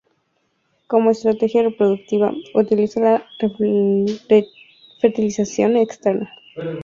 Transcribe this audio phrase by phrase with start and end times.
[0.87, 3.27] Como estrategia reproductiva, utiliza la
[4.99, 6.27] fertilización externa.